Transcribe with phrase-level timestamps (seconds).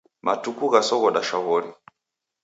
[0.25, 1.69] Matuku ghasoghoda shwaw'ori.